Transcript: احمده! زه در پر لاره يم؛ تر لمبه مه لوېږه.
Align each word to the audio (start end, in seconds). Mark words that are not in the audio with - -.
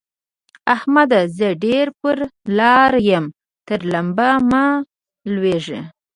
احمده! 0.75 1.21
زه 1.37 1.49
در 1.63 1.87
پر 1.99 2.17
لاره 2.57 3.01
يم؛ 3.17 3.25
تر 3.67 3.79
لمبه 3.91 4.29
مه 4.49 4.63
لوېږه. 5.33 5.79